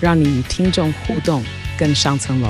[0.00, 1.42] 让你与听众互动
[1.76, 2.48] 更上层楼。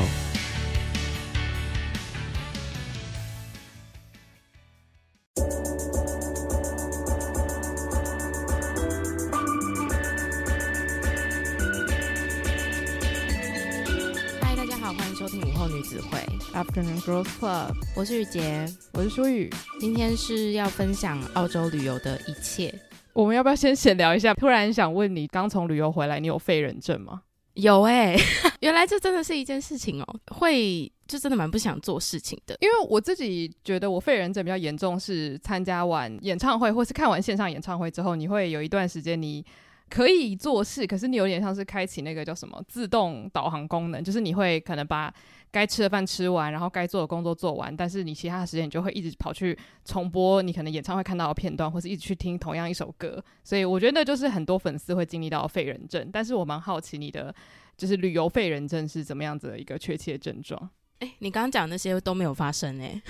[14.42, 16.18] 嗨，大家好，欢迎收听午后女子会
[16.52, 19.50] Afternoon Girls Club，我是雨洁，我是舒雨。
[19.80, 22.78] 今天是要分享澳洲旅游的一切。
[23.14, 24.34] 我们要不要先闲聊一下？
[24.34, 27.22] 突然想问你，刚从旅游回来，你有废人症吗？
[27.58, 28.16] 有哎、
[28.60, 30.20] 原来这真的是一件事情哦。
[30.36, 39.44] 会就真的蛮不想做事情的，因为我自己觉得我废人症比较严重，是参加完演唱会或是看完线上演唱会之后，你会有一段时间你
[39.88, 45.12] 可以做事，可是你有点像是开启那个叫什么自动导航功能，就是你会可能把。
[45.50, 53.24] 该吃的饭吃完，然后该做的工作做完，但是你其他的时间你就会一直跑去重播你可能演唱会看到的片段，或是一直去听同样一首歌。
[53.42, 57.34] 所以我觉得就是很多粉丝会经历到废人症，但是我蛮好奇你的
[57.78, 60.68] 就是旅游废人症是怎么样子的一个确切症状。
[60.98, 63.00] 哎，你刚刚讲那些都没有发生哎。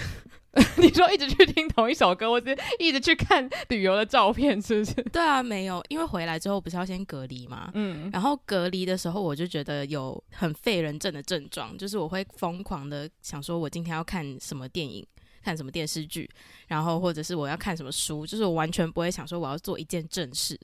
[0.78, 4.94] 你说一直去听同一首歌，或者一直去看旅游的照片，是不是？
[5.12, 7.70] 对啊，没有，因为回来之后不是要先隔离嘛。
[7.74, 8.10] 嗯。
[8.12, 15.06] 然后隔离的时候，我就觉得有很废人症的症状，就是我会疯狂的想说，我今天要看什么电影，
[15.42, 16.28] 看什么电视剧，
[16.66, 20.58] 然后或者是我要看什么书，就是我完全不会想说我要做一件正事。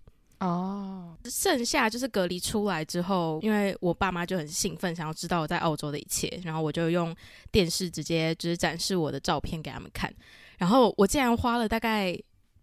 [0.44, 7.16] 哦，剩下就是隔离出来之后，因为我爸妈就很兴奋，想要知道我在澳洲的一切，然后我就用
[7.50, 10.12] 电视直接就是展示我的照片给他们看，
[10.58, 12.14] 然后我竟然花了大概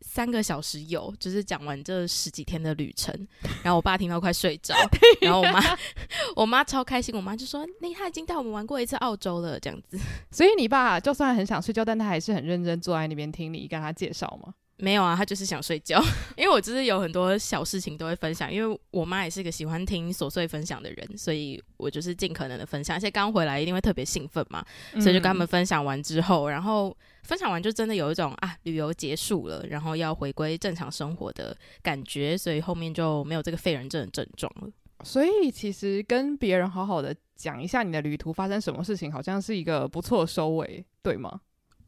[0.01, 3.11] 三个小时有，就是讲完这十几天的旅程，
[3.63, 4.75] 然后我爸听到快睡着，
[5.19, 5.59] 然后我妈
[6.37, 9.97] 我妈超开心，我妈就说：“那他已经带我们玩过一次澳洲了，这样子。”
[10.29, 14.53] 所以你爸就算很想睡觉，但他还是很认真坐在那边听你跟他介绍吗？
[14.81, 16.03] 没有啊，他就是想睡觉。
[16.35, 22.97] 因为我就是有很多小事情都会分享，因为我妈也是个喜欢听琐碎分享的人，所以我就是尽可能的分享。
[22.97, 34.69] 而且刚回来一定会特别兴奋嘛，所以就跟他们分享完之后，然后分享完就真的有一种啊，旅游结束了，然后要回归正常生活的感觉，所以后面就没有这个废人症的症状了。
[35.03, 41.41] 所以其实跟别人好好的讲一下你的旅途发生什么事情，好像是一个不错的收尾，对吗？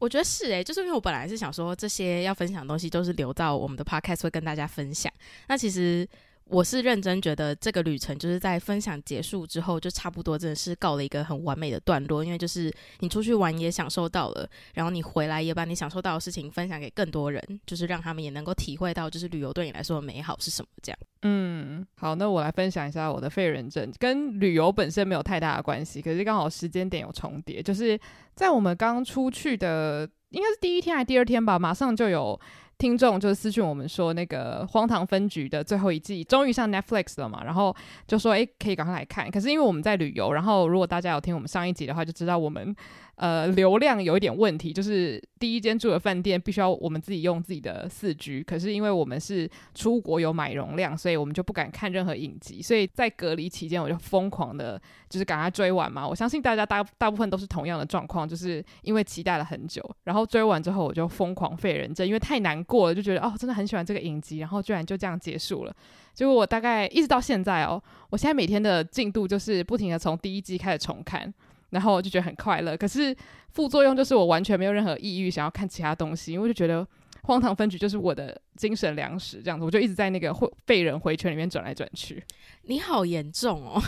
[0.04, 5.10] 我觉得是诶、就是因为我本来是想说这些要分享的东西都是留到我们的 podcast 会跟大家分享。
[5.48, 6.06] 那其实
[6.50, 20.98] 我是认真觉得这个旅程就是在分享结束之后就差不多真的是告了一个很完美的段落，因为就是你出去玩也享受到了，然后你回来也把你享受到的事情分享给更多人，就是让他们也能够体会到就是旅游对你来说的美好是什么这样。
[21.22, 27.98] 嗯，好，那我来分享一下我的废人症，跟旅游本身没有太大的关系，可是刚好时间点有重叠，就是
[28.34, 32.38] 在我们刚出去的，应该是第一天还是第二天吧，马上就有
[32.78, 37.74] 听众就是私讯我们说，那个《荒唐分局》的最后一季终于上 Netflix 了嘛，然后
[38.06, 39.30] 就说，诶，可以赶快来看。
[39.30, 42.74] 可是因为我们在旅游，然后如果大家有听我们上一集的话，就知道我们。
[43.16, 52.60] 呃，流量有一点问题，就是第一间住的饭店必须要我们自己用自己的四 G，可是因为我们是出国有买容量，所以我们就不敢看任何影集。
[52.60, 56.06] 所以在隔离期间，我就疯狂的，就是赶快追完嘛。
[56.06, 65.76] 我相信大家大大部分都是同样的状况，就是因为期待了很久，然后追完之后我就疯狂废人症，因为太难过了，就觉得哦，真的很喜欢这个影集，然后居然就这样结束了。
[66.14, 67.80] 结果我大概一直到现在哦，
[68.10, 71.32] 我现在每天的进度就是不停的从第一季开始重看。
[71.74, 73.14] 然后我就觉得很快乐，可是
[73.50, 76.86] 副作用就是我完全没有任何抑郁想要看其他东西，因为就觉得
[77.24, 82.22] 荒唐分局就是我的精神粮食，这样子我就一直在那个会废人回圈里面转来转去。
[82.62, 83.82] 你好严重哦，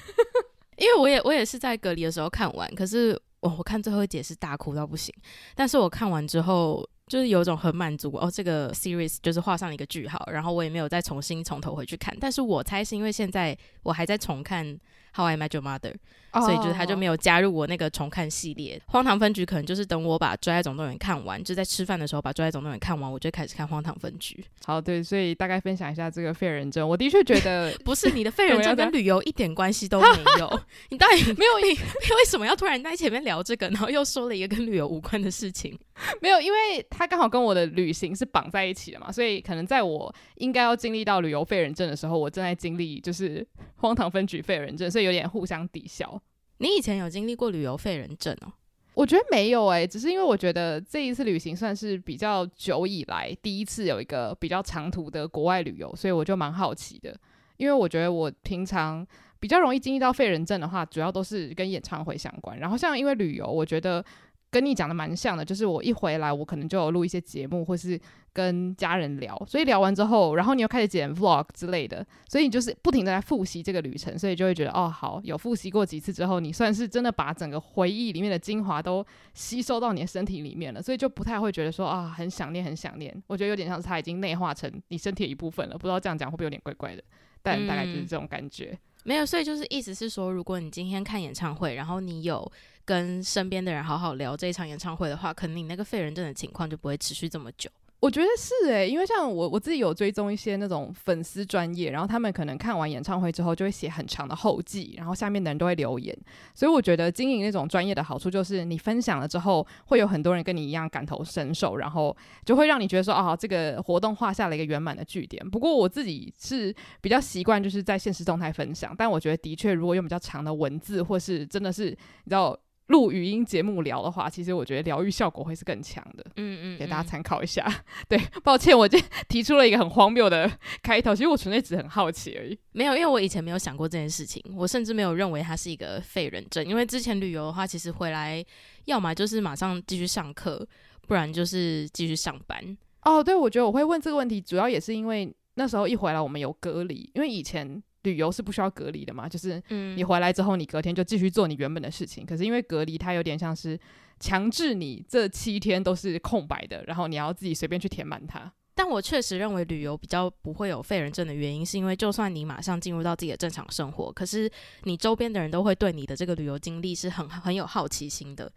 [0.76, 5.14] 因为我也我也是在隔离的时候看完，可是我我看最后一集是大哭到不行，
[5.54, 14.78] 但是我看完之后就是有一种很满足哦，这个 series 就是画上了一个句号，然后我也没有再重新从头回去看，但是我猜是因为现在我还在重看。
[15.14, 15.94] How I Met Your Mother，、
[16.32, 16.44] oh.
[16.44, 18.80] 所以就是他就没有加入我那个重看系列。
[18.86, 24.44] 荒唐分局可能就是等我把《追爱总动员》看完，就在吃饭的时候把《追爱总动员》看完，我就开始看荒唐分局。
[24.64, 26.88] 好，对，所以大概分享一下这个废人症。
[26.88, 30.06] 我的确觉得 不是你的废人症跟旅游一点关系都 没
[30.38, 30.60] 有。
[30.90, 31.58] 你到底没有？
[31.60, 35.78] 你为什么要突然在前面聊这个，然后又说了一个跟旅游无关的事情？
[36.20, 43.46] 没有，因为他刚好跟我的旅行是绑在一起的嘛，所以可能在我应该要经历到旅游废人症的时候，我正在经历就是
[43.76, 46.20] 荒唐分局废人症，所以有点互相抵消。
[46.62, 48.52] 你以前有经历过旅游废人症哦？
[48.94, 57.18] 我觉得没有诶、只是因为我觉得这一次旅行算是比较久以来第一次有一个比较长途的国外旅游，所以我就蛮好奇的。
[57.56, 59.04] 因为我觉得我平常
[59.40, 62.56] 比较容易经历到废人症的话，主要都是跟演唱会相关。
[62.58, 64.04] 然后像因为旅游，我觉得。
[64.52, 67.98] 跟你讲的蛮像的，就是我一回来，我可能就有录一些节目，或是
[68.34, 79.02] 跟家人聊，所以聊完之后，然后你又开始剪 vlog 之类的，所以你就是不停的在复习这个旅程，所以就会觉得哦，好，有复习过几次之后，你算是真的把整个回忆里面的精华都
[79.32, 83.10] 吸收到你的身体里面了，所以就不太会觉得说啊，很想念，很想念。
[83.28, 87.02] 我觉得有点像是它已经内化成你身体的一部分了，不知道这样讲会不会有点怪怪的，
[87.42, 88.78] 但大概就是这种感觉。
[89.04, 92.50] 没有，所以就是意思是说，如果你今天看演唱会，然后你有。
[92.84, 97.70] 跟身边的人好好聊这一场演唱会的话，可能你那个废人症的情况就不会持续这么久。
[98.02, 106.16] 我觉得是诶、因为像我我自己有追踪一些那种粉丝专业，然后他们可能看完演唱会之后就会写很长的后记，然后下面的人都会留言。
[106.52, 115.48] 所以我觉得经营那种专业的好处就是，你分享了之后，会有很多人跟你一样感同身受，然后就会让你觉得说，啊，这个活动画下了一个圆满的句点。
[115.48, 122.58] 不过我自己是比较习惯就是在现实动态分享，但我觉得的确如果用比较长的文字，或是真的是你知道。
[122.92, 126.22] 录语音节目聊的话，其实我觉得疗愈效果会是更强的。
[126.36, 127.66] 嗯，嗯嗯，给大家参考一下。
[128.06, 130.50] 对，抱歉，我今天提出了一个很荒谬的
[130.82, 132.56] 开头，其实我纯粹只是很好奇而已。
[132.72, 136.62] 没有，因为我以前没有想过这件事情，我甚至没有认为它是一个废人证。
[136.66, 138.44] 因为之前旅游的话，其实回来
[138.84, 140.64] 要么就是马上继续上课，
[141.08, 142.76] 不然就是继续上班。
[143.04, 147.82] 哦，对，我觉得我会问这个问题，主要也是因为那时候一回来我们有隔离，因为以前。
[148.02, 149.28] 旅游是不需要隔离的嘛？
[149.28, 149.62] 就是
[149.96, 152.24] 你回来之后，你隔天就继续做你原本的事情。
[152.24, 153.78] 嗯、可是因为隔离，它有点像是
[154.20, 158.52] 强制你这七天都是空白的，然后你要自己随便去填满它。
[158.74, 164.50] 但我确实认为旅游比较不会有废人症的原因，是因为就算你马上进入到自己的正常生活，可是
[164.84, 168.50] 你周边的人都会对你的这个旅游经历是很很有好奇心的。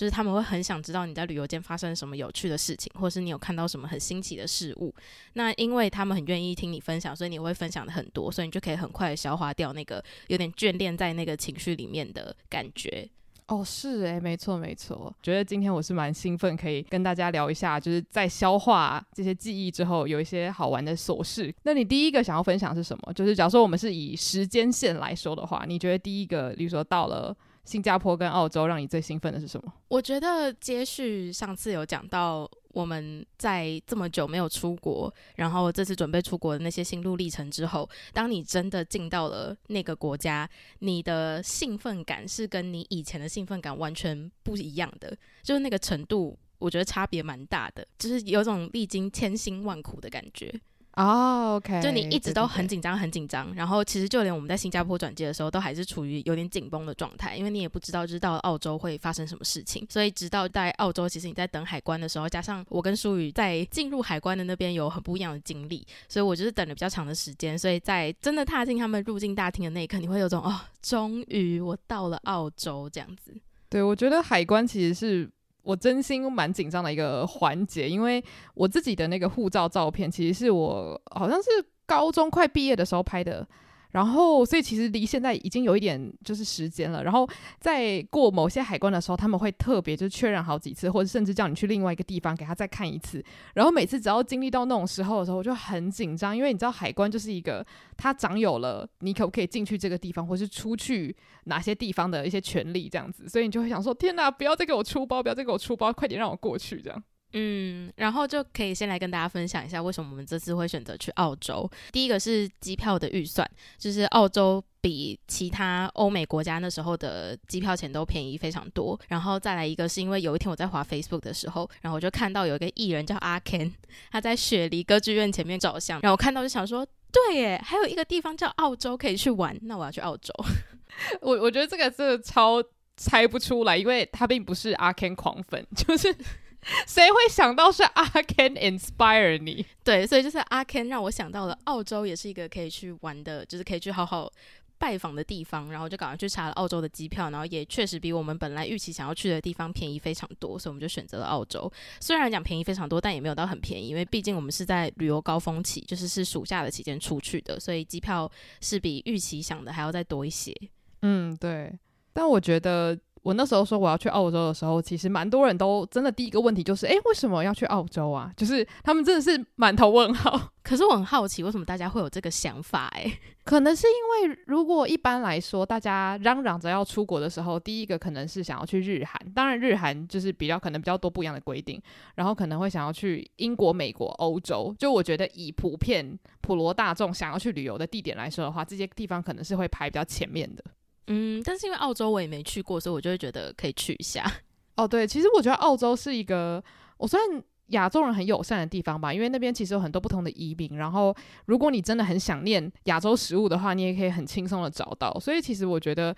[0.00, 4.94] 就是他们会很想知道你在旅游间发生什么有趣的事情，或是你有看到什么很新奇的事物。
[5.34, 13.06] 那因为他们很愿意听你分享，所以你会分享的很多，所以你就可以很快的消化掉那个有点眷恋在那个情绪里面的感觉。
[13.48, 15.14] 哦，是诶，没错没错。
[15.22, 21.54] 觉得今天我是蛮兴奋，可以跟大家聊一下，就是在消化这些记忆之后，有一些好玩的琐事。
[21.64, 23.12] 那你第一个想要分享是什么？
[23.12, 27.36] 就是假如说我们是以时间线来说的话，你觉得第一个，比如说到了。
[27.70, 29.72] 新加坡跟澳洲，让你最兴奋的是什么？
[29.86, 40.50] 我觉得接续上次有讲到，我们在这么久没有出国，然后这次准备出国的那些心路历程之后，当你真的进到了那个国家，
[40.80, 50.52] 你的兴奋感是跟你以前的兴奋感完全不一样的，就是那个程度，我觉得差别蛮大的，就是有种历经千辛万苦的感觉。
[50.96, 73.32] 哦、oh，OK，就你一直都很紧张，很紧张，然后其实就连我们在新加坡转机的时候，都还是处于有点紧绷的状态，因为你也不知道就是到了澳洲会发生什么事情，所以直到在澳洲，其实你在等海关的时候，加上我跟舒宇在进入海关的那边有很不一样的经历，所以我就是等了比较长的时间，所以在真的踏进他们入境大厅的那一刻，你会有种哦，终于我到了澳洲这样子。
[73.68, 75.30] 对，我觉得海关其实是。
[75.70, 78.22] 我真心蛮紧张的一个环节，因为
[78.54, 81.48] 我自己的那个护照照片，其实是我好像是
[81.86, 83.46] 高中快毕业的时候拍的。
[83.92, 87.02] 然后，所以其实离现在已经有一点就是时间了。
[87.02, 87.28] 然后
[87.58, 93.24] 在过某些海关的时候，他们会特别就确认好几次，或者甚至叫你去另外一个地方给他再看一次。
[93.54, 97.66] 然后每次只要经历到那种时候的时候，我就很紧张，因为你知道海关就是一个
[97.96, 107.02] 他掌有了你可不可以进去这个地方，或是出去哪些地方的一些权利这样子，所以你就会想说：天哪，不要再给我出包，不要再给我出包，快点让我过去这样。
[107.32, 111.70] 嗯，然后就可以先来跟大家分享一下为什么我们这次会选择去澳洲。
[111.92, 118.98] 第一个是机票的预算，就是澳洲比其他欧美国家那时候的机票钱都便宜非常多。
[119.08, 123.70] 然后再来一个是因为有一天我在滑 Facebook 的时候，然后我就看到有一个艺人叫阿 Ken，
[124.10, 130.34] 他在雪梨歌剧院前面照相，然后我看到就想说，对耶，还有一个地方叫澳洲可以去玩，那我要去澳洲。
[131.22, 132.60] 我我觉得这个真的超
[132.96, 136.12] 猜不出来，因为他并不是阿 Ken 狂粉，就是。
[136.86, 139.64] 谁会想到是阿 Ken inspire 你？
[139.82, 144.30] 对，所以就是阿 Ken 让我想到了澳洲，也是一个可以去玩的，就是可以去好好
[144.78, 145.70] 拜访的地方。
[145.70, 151.70] 然后就赶快去查了澳洲的机票，然后也确实比我们本来预期想要去的地方便宜非常多，所以我们就选择了澳洲。
[151.98, 160.54] 虽然讲便宜非常多，但也没有到很便宜，因为毕竟我们是在旅游高峰期，就是是暑假的期间出去的，所以机票是比预期想的还要再多一些。
[161.02, 161.72] 嗯，对。
[162.12, 168.32] 但我觉得我那时候说我要去澳洲的时候，其实蛮多人都真的第一个问题就是，哎，为什么要去澳洲啊？
[168.36, 170.50] 就是他们真的是满头问号。
[170.62, 172.86] 可是我很好奇，为什么大家会有这个想法？
[172.94, 173.12] 哎，
[173.44, 181.80] 可能是因为如果一般来说，大家嚷嚷着要出国的时候，第一个可能是想要去日韩，当然日韩就是比较可能比较多不一样的规定，
[182.14, 184.74] 然后可能会想要去英国、美国、欧洲。
[184.78, 190.64] 就我觉得以普遍普罗大众想要去旅游的地点来说的话，这些地方可能是会排比较前面的。
[191.06, 194.24] 嗯，但是因为澳洲我也没去过，所以我就会觉得可以去一下。
[194.76, 196.62] 哦，对，其实我觉得澳洲是一个
[196.96, 197.20] 我算
[197.68, 200.76] 亚洲人很友善的地方吧，因为那边其实有很多不同的移民。
[200.76, 201.14] 然后，
[201.46, 205.12] 如果你真的很想念亚洲食物的话，你也可以很轻松的找到。
[205.20, 206.14] 所以，其实我觉得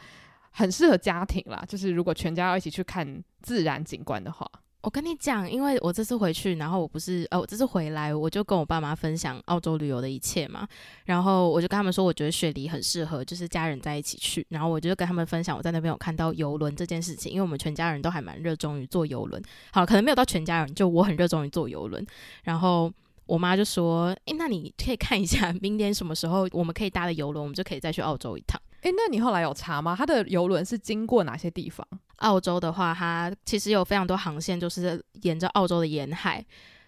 [0.51, 4.51] 很适合家庭啦，就是如果全家要一起去看自然景观的话。
[4.83, 10.67] 我跟你讲，因为我这次回去，然后我不是呃，我这次回来，我就跟我爸妈分享澳洲旅游的一切嘛。
[11.05, 14.45] 然后我就跟他们说，我觉得雪梨很适合，就是家人在一起去。
[14.49, 19.41] 然后我就跟他们分享我在那边有看到游轮这件事情，因为我们全家人都还蛮热衷于坐游轮。
[19.71, 22.05] 好，可能没有到全家人，就我很热衷于坐游轮。
[22.43, 22.93] 然后
[23.27, 29.95] 我妈就说：“诶，那你可以看一下，明年什么时候我们可以搭的游轮，我们就可以再去澳洲一趟。”诶，那你后来有查吗？
[29.97, 31.87] 它的游轮是经过哪些地方？
[32.17, 36.45] 澳洲的话，它其实有非常多航线，就是沿着澳洲的沿海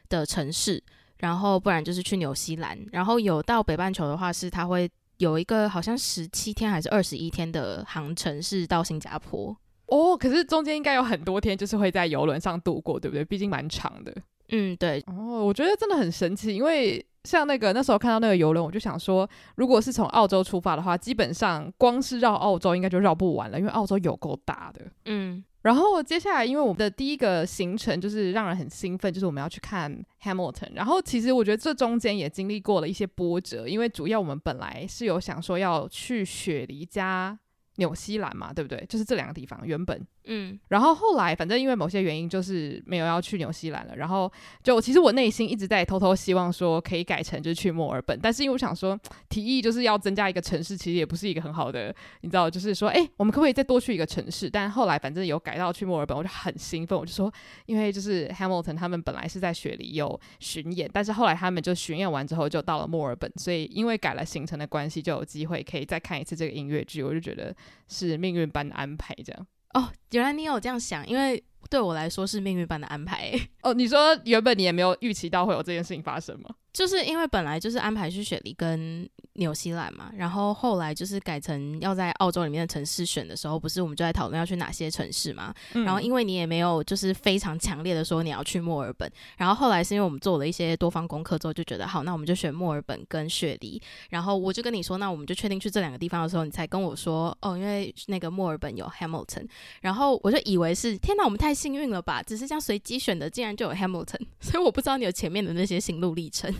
[0.08, 0.82] 的城市，
[1.18, 10.16] 然后不然就是去纽西兰，然后有到北半球的话，是它会有一个好像十七天还是二十一天的航程是到新加坡哦。
[10.16, 13.24] 可是中间应该有很多天就是会在游轮上度过，对不对？
[13.24, 14.12] 毕竟蛮长的。
[14.48, 15.02] 嗯，对。
[15.06, 17.04] 哦，我觉得真的很神奇，因为。
[17.24, 24.82] 像那个那时候看到那个游轮，我就想说，如果是从澳洲出发的话，基本上光是绕澳洲应该就绕不完了，因为澳洲有够大的。
[25.06, 29.90] 嗯，然后接下来，因为我们的第一个行程就是让人很兴奋，就是我们要去看
[30.22, 30.72] Hamilton。
[30.74, 37.38] 然后其实我觉得这中间也经历过了一些波折，因为主要我们本来是有想说要去雪梨加
[37.76, 38.84] 纽西兰嘛，对不对？
[38.88, 40.00] 就是这两个地方原本。
[40.26, 43.94] 嗯，然后后来反正因为某些原因，就是没有要去纽西兰了。
[43.96, 44.30] 然后
[44.62, 54.48] 就其实我内心一直在偷偷希望说可以改成就是去墨尔本，但是因为我想说提议就是要增加一个城市，其实也不是一个很好的，你知道，就是说哎，我们可不可以再多去一个城市？
[54.48, 57.30] 但后来反正有改到去墨尔本，我就很兴奋，我就说，
[57.66, 67.54] 因为就是 Hamilton 他们本来是在雪梨有巡演，但是后来他们就巡演完之后就到了墨尔本，所以因为改了行程的关系，就有机会可以再看一次这个音乐剧，我就觉得
[67.88, 69.46] 是命运般的安排这样。
[69.74, 73.32] 哦，原来你有这样想，因为对我来说是命运般的安排。
[73.62, 76.48] 哦，你说原本你也没有预期到会有这件事情发生吗？
[76.74, 85.54] 就是因为本来就是安排去雪梨跟纽西兰嘛，然后后来就是改成要在澳洲里面的城市选的时候，不是我们就在讨论要去哪些城市嘛？
[85.74, 93.80] 嗯、然后因为你也没有就是非常强烈的说你要去墨尔本，然后后来是因为我们做了一些多方功课之后，就觉得好，那我们就选墨尔本跟雪梨。
[94.10, 99.46] 然后我就跟你说，那我们就确定去这两个地方的时候，你才跟我说哦，因为那个墨尔本有 Hamilton，
[99.80, 102.20] 然后我就以为是天哪，我们太幸运了吧？
[102.20, 106.52] 只是这样随机选的，竟然就有 Hamilton，所以我不知道你有前面的那些心路历程。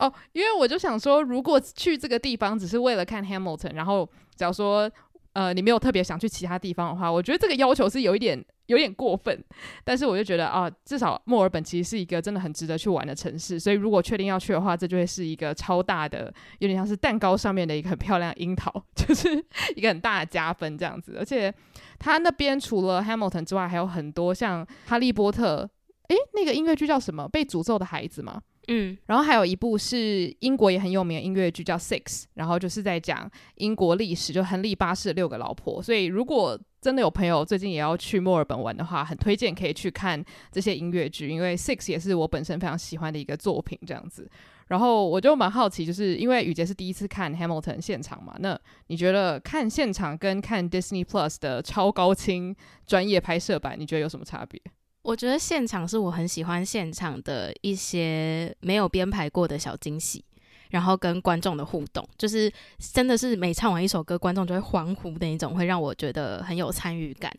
[0.00, 4.90] 哦，因为我就想说，如果去这个地方只是为了看 Hamilton，然后假如说
[5.34, 9.44] 呃你没有特别想去其他地方的话，我觉得这个要求是有一点有点过分。
[9.84, 19.28] 但是我就觉得啊，至少墨尔本其实是一个真的很值得去玩的城市，所以如果确定要去的话，这就会是一个超大的，有点像是蛋糕上面的一个很漂亮樱桃， 就是
[19.76, 21.16] 一个很大的加分这样子。
[21.18, 21.52] 而且
[21.98, 25.68] 他那边除了 Hamilton 之外，还有很多像哈利波特，
[26.08, 27.28] 诶，那个音乐剧叫什么？
[27.28, 28.40] 被诅咒的孩子吗？
[28.72, 32.02] 嗯，然后还有一部是英国也很有名的音乐剧叫《Six》，
[32.34, 35.82] 然后就是在讲英国历史，就亨利八世的六个老婆。
[35.82, 43.76] 所以如果真的有朋友最近也要去墨尔本玩的话，很推荐可以去看这些音乐剧，因为《Six》也是我本身非常喜欢的一个作品。
[43.84, 44.30] 这样子，
[44.68, 52.54] 然后我就蛮好奇，就是因为雨洁是第一次看 Hamilton 现场嘛，那你觉得看现场跟看 Disney Plus 的超高清
[52.86, 54.62] 专业拍摄版，你觉得有什么差别？
[55.10, 60.24] 我觉得现场是我很喜欢现场的一些没有编排过的小惊喜，
[60.68, 62.48] 然后跟观众的互动，就是
[62.78, 67.36] 真的是每唱完一首歌，观众就会欢呼的那种，会让我觉得很有参与感。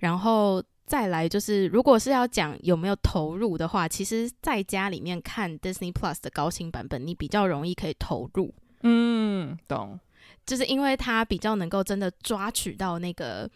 [0.00, 8.52] 然后再来就是，如果是要讲有没有投入的话，其实在家里面看 Disney Plus 的高清版本，你比较容易可以投入。
[8.82, 9.98] 嗯，懂，
[10.44, 13.50] 就是因为它比较能够真的抓取到那个。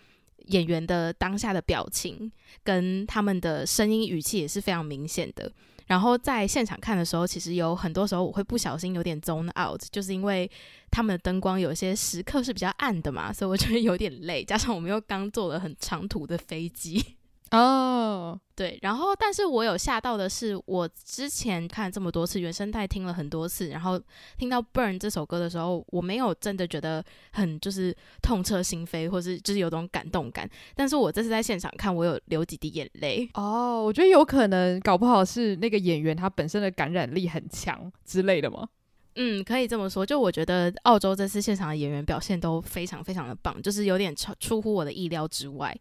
[0.47, 2.31] 演员的当下的表情
[2.63, 5.51] 跟他们的声音语气也是非常明显的。
[5.87, 10.49] 然后在现场看的时候，其实有很多时候我会不小心有点 zone out，就是因为
[10.91, 14.45] 他们的灯光有些时刻是比较暗的嘛，所以我觉得有点累。
[14.45, 17.05] 加上我们又刚坐了很长途的飞机。
[17.51, 24.01] 哦，对，然后但是我有吓到的是，我之前看这么多次原声带，听了很多次，然后
[24.39, 27.93] 听到《Burn》这首歌的时候，我没有真的觉得很就是
[28.23, 30.49] 痛彻心扉，或是就是有种感动感。
[30.77, 33.29] 但是我这次在现场看，我有流几滴眼泪。
[33.35, 38.69] 哦，我觉得有可能，搞不好是那个演员他本身的感染力很强之类的吗？
[39.17, 40.07] 嗯，可以这么说。
[40.07, 45.77] 就我觉得澳洲这次现场的演员表现都非常非常的棒，就是有点超出乎我的意料之外，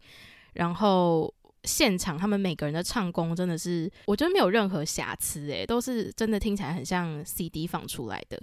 [0.54, 1.32] 然后。
[1.64, 8.40] 现场他们每个人的唱功真的是，我觉得没有任何瑕疵，诶，都是真的听起来很像 CD 放出来的。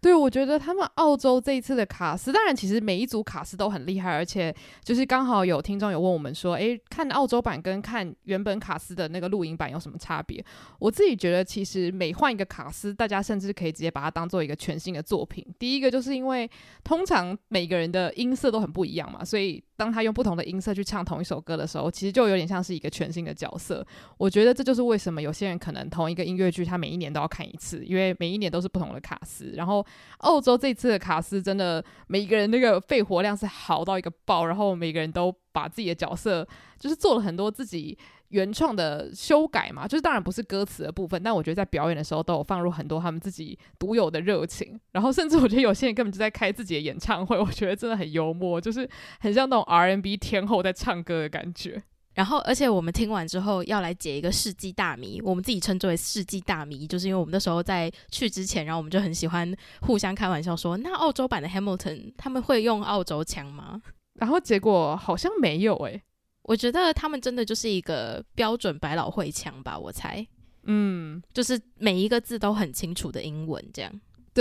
[0.00, 10.44] 对，我觉得他们澳洲这一次的卡司，当然其实每一组卡司都很厉害，而且就是刚好有听众有问我们说，诶，看澳洲版跟看原本卡司的那个录音版有什么差别？
[10.78, 15.44] 我自己觉得，其实每换一个卡司，大家甚至可以直接把它当做一个全新的作品。
[15.58, 16.48] 第一个就是因为
[16.84, 23.84] 通常每个人的音色都很不一样嘛，所以当他用不同的音色去唱同一首歌的时候，其实就有点像是一个全新的角色。
[24.16, 29.84] 我觉得这就是为什么有些人可能同一个音乐剧他每一年都要看一次，因为每一年都是不同的卡司，然后。
[30.18, 36.46] 澳洲这次的卡斯真的每一个人那个肺活量是好到一个爆，然后每个人都把自己的角色
[36.78, 37.96] 就是做了很多自己
[38.30, 48.88] 原创的修改嘛，就是当然不是歌词的部分，但我觉得在表演的时候都有放入很多他们自己独有的热情，然后甚至我觉得有些人根本就在开自己的演唱会，我觉得真的很幽默，就是
[49.20, 51.82] 很像那种 R&B 天后在唱歌的感觉。
[52.18, 63.80] 然后，而且我们听完之后要来解一个世纪大谜，我们自己称之为世纪大谜，就是因为我们那时候在去之前，然后我们就很喜欢互相开玩笑说，那澳洲版的 Hamilton 他们会用澳洲腔吗？
[64.14, 66.02] 然后结果好像没有诶、欸，
[66.42, 70.26] 我觉得他们真的就是一个标准百老汇腔吧，我猜，
[70.64, 73.92] 嗯，就是每一个字都很清楚的英文这样。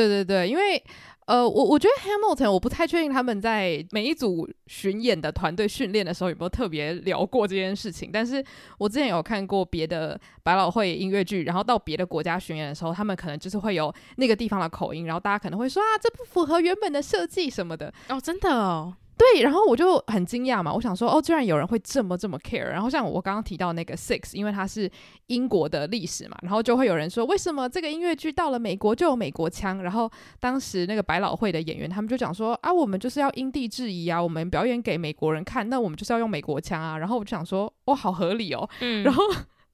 [0.05, 0.83] 对对对，因为。
[1.27, 8.41] 呃，我我觉得 Hamilton 我不太确定他们在每一组巡演的团队训练的时候有没有特别聊过这件事情，但是
[8.77, 17.93] 我之前有看过别的百老汇音乐剧，然后到别的国家巡演的时候，他们可能就是会有那个地方的口音，然后大家可能会说啊，这不符合原本的设计什么的。
[18.07, 18.95] 哦，真的哦。
[19.17, 22.69] 对，然后我就很惊讶嘛，我想说，哦，居然有人会这么这么 care。
[22.69, 24.89] 然后像我刚刚提到那个 Six，因为它是
[25.25, 29.81] 英国的历史嘛，然后就会有人说，为什么这个音乐剧到了美国就有美国腔？
[29.81, 30.09] 然后
[30.39, 36.97] 当时那个百老汇的演员他们就讲说，啊，我们就是要因地制宜啊，我们表演给美国人看，那我们就是要用美国腔啊。
[36.97, 38.69] 然后我就想说，哦，好合理哦。
[38.81, 39.23] 嗯，然后。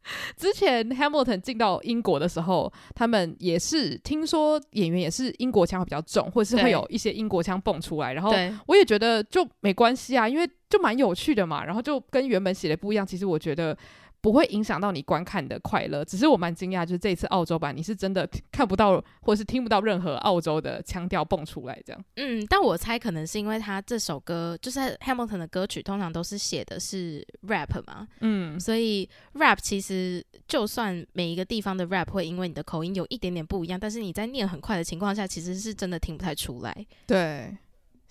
[0.35, 8.13] 之前 Hamilton 进到英国的时候，他们也是听说演员也是英国腔会比较重，或者是会有一些英国腔蹦出来。
[8.13, 8.31] 然后
[8.67, 11.63] 我也觉得就没关系啊，因为就蛮有趣的嘛。
[11.63, 13.77] 然后就跟原本写的不一样，其实我觉得。
[14.23, 22.05] 不会影响到你观看的快乐，只是我蛮惊讶，就是这一次澳洲版你是真的看不到，或者是听不到任何澳洲的腔调蹦出来这样。
[22.15, 36.73] 嗯，但我猜可能是因为他这首歌就是 Hamilton 的歌曲，通常都是写的是 rap 嘛，嗯，所以 rap 其实就算每一个地方的 rap 会因为你的口音有一点点不一样，但是你在念很快的情况下，其实是真的听不太出来。
[37.05, 37.53] 对。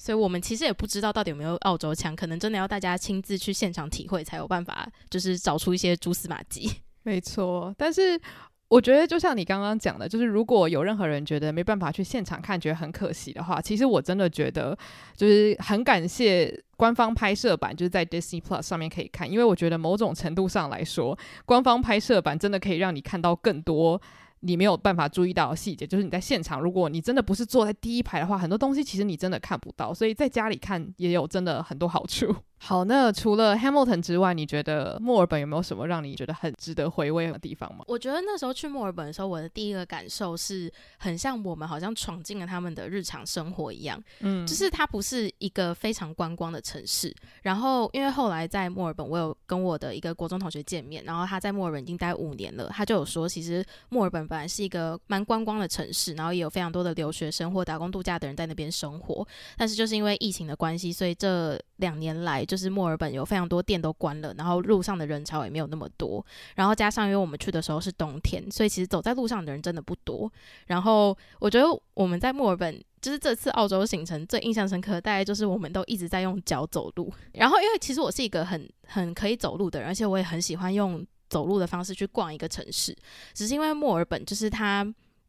[0.02, 6.68] 所以我们其实也不知道到底有没有澳洲腔，可能真的要大家亲自去现场体会才有办法，就是找出一些蛛丝马迹。
[7.04, 8.20] 没错，但是
[8.66, 14.76] 我觉得就像你刚刚讲的，就是如果有任何人觉得没办法去现场看，觉得很可惜的话，其实我真的觉得
[15.16, 24.02] 就是很感谢官方拍摄版，就是在 Disney Plus 上面可以看，因为我觉得某种程度上来说，官方拍摄版真的可以让你看到更多。
[24.42, 32.34] 你没有办法注意到的细节，就是你在现场，如果你真的不是坐在第一排的话，很多东西其实你真的看不到，所以在家里看也有真的很多好处。
[32.64, 37.84] 好，那除了 Hamilton 之外，你觉得墨尔本有没有什么让你觉得很值得回味的地方吗？
[37.88, 47.12] 我觉得那时候去墨尔本的时候，我的第一个感受是很像我们好像闯进了他们的日常生活一样，嗯，就是它不是一个非常观光的城市。
[47.42, 66.22] 然后因为后来在墨尔本，我有跟我的一个国中同学见面，然后他在墨尔本已经待五年了，他就有说，其实墨尔本本来是一个蛮观光的城市，然后也有非常多的留学生或打工度假的人在那边生活，但是就是因为疫情的关系，所以这两年来，就是墨尔本有非常多店都关了，然后路上的人潮也没有那么多，
[66.54, 70.30] 然后加上因为我们去的时候是冬天，所以其实走在路上的人真的不多。
[70.66, 77.10] 然后我觉得我们在墨尔本，就是这次澳洲行程最印象深刻，大概就是我们都一直在用脚走路。
[77.32, 82.94] 然后因为其实我是一个很很可以走路的人，而且我也很喜欢用走路的方式去逛一个城市，
[83.32, 84.86] 只是因为墨尔本就是它。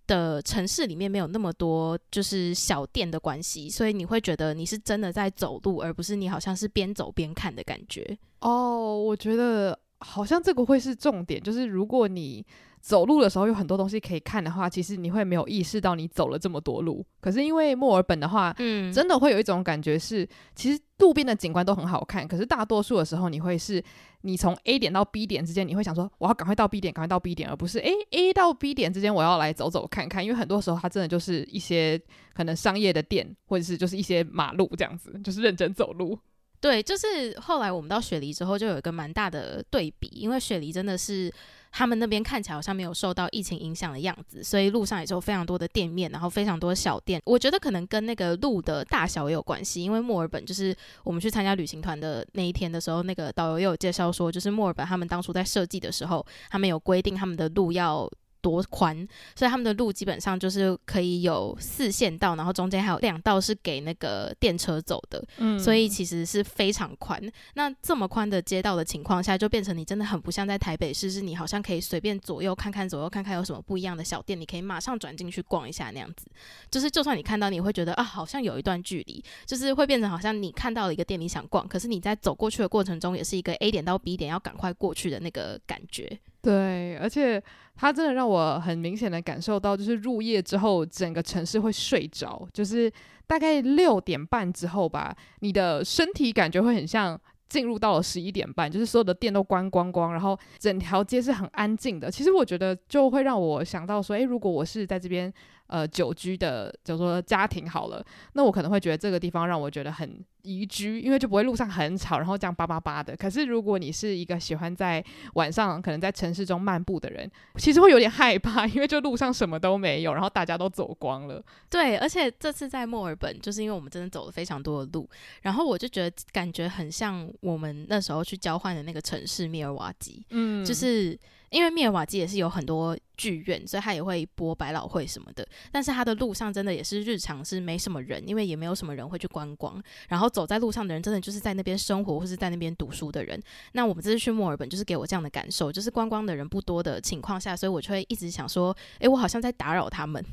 [0.07, 8.17] 的城市里面没有那么多就是小店的关系，所以你会觉得你是真的在走路，而不是你好像是边走边看的感觉。
[8.39, 12.45] 哦，我觉得好像这个会是重点，就是如果你
[12.83, 17.03] 走路的时候有很多东西可以看的话，其实你会没有意识到你走了这么多路。
[17.21, 23.81] 可是因为墨尔本的话，嗯，真的会有一种感觉是，其实路边的景观都很好看，可是大多数的时候你会是，
[24.23, 31.97] 你从 A 点到 B 点之间，你会想说我要赶快到 B 点，赶快到 B 点，而不是诶 A 到 B 点之间我要来走走看看，因为很多时候它真的就是一些
[32.33, 36.19] 可能商业的店，或者是就是一些马路这样子，就是认真走路。
[36.63, 41.29] 对，就是后来我们到雪梨之后，就有一个蛮大的对比，因为雪梨真的是
[41.73, 47.21] 他们那边看起来好像没有受到疫情影响的样子，所以路上也是有非常多的店面，然后非常多小店。
[47.25, 50.73] 我觉得可能跟那个路的大小也有关系，因为墨尔本就是
[51.03, 58.09] 我们去参加旅行团的那一天的时候，那个导游也有介绍说，就是墨尔本他们当初在设计的时候，他们有规定他们的路要。
[58.43, 58.95] 多宽，
[59.35, 67.19] 所以他们的路基本上就是可以有四线道，然后中间还有两道是给那个电车走的，嗯，所以其实是非常宽。
[67.53, 76.27] 那这么宽的街道的情况下，就变成你真的很不像在台北市，是你好像可以随便左右看看，左右看看有什么不一样的小店，你可以马上转进去逛一下那样子。
[76.69, 86.19] 就是就算你看到，你会觉得啊，好像有一段距离，就是会变成好像你看到了一个店，你想逛，可是你在走过去的过程中，也是一个 A 点到 B 点要赶快过去的那个感觉。
[86.43, 87.41] 对，而且
[87.75, 92.91] 它真的让我很明显的感受到，就是入夜之后，整个城市会睡着，就是
[93.25, 102.11] 大概六点半之后吧，你的身体感觉会很像进入到了十一点半，就是所有的店都关光光，然后整条街是很安静的。
[102.11, 105.33] 其实我觉得就会让我想到说，诶，如果我是在这边。
[105.67, 113.15] 呃，久居的，就说家庭好了，那我可能会觉得这个地方让我觉得很宜居，因为就不会路上很吵，然后这样叭叭叭的。
[113.17, 115.03] 可是如果你是一个喜欢在
[115.33, 121.43] 晚上可能在城市中漫步的人，其实会有点害怕，因为就路上什么都没有，然后大家都走光了。
[121.69, 125.09] 对，而且这次在墨尔本，就是因为我们真的走了非常多的路，
[125.41, 131.17] 然后我就觉得感觉很像我们那时候去交换的那个城市密尔瓦基，嗯，就是。
[131.53, 135.47] 因为密尔瓦基也是有很多剧院，所以他也会播百老汇什么的。
[135.71, 139.81] 但是他的路上真的也是日常是没什么人，因为也没有什么人会去观光。
[140.09, 143.39] 然后走在路上的人，真的就是在那边生活或是在那边读书的人。
[143.73, 150.25] 那我们这次去墨尔本，就是给我这样的感受，就是观光的人不多的情况下，所以我就会一直想说，诶，我好像在打扰他们。